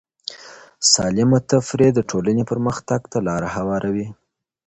[0.91, 4.07] سالم تفریح د ټولنې پرمختګ ته لاره هواروي.